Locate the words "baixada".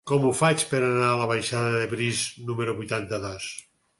1.33-1.75